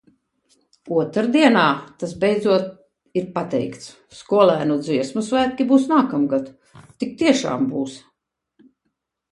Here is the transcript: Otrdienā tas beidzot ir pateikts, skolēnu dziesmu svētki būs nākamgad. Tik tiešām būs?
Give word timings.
Otrdienā 1.01 1.65
tas 2.03 2.15
beidzot 2.23 2.65
ir 3.21 3.27
pateikts, 3.37 3.93
skolēnu 4.23 4.79
dziesmu 4.89 5.25
svētki 5.31 5.69
būs 5.75 5.87
nākamgad. 5.95 6.51
Tik 7.03 7.17
tiešām 7.23 7.71
būs? 7.77 8.05